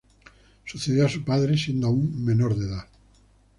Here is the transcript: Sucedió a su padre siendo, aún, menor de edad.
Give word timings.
Sucedió 0.65 1.05
a 1.05 1.09
su 1.09 1.23
padre 1.23 1.55
siendo, 1.59 1.85
aún, 1.85 2.25
menor 2.25 2.55
de 2.55 2.65
edad. 2.65 2.87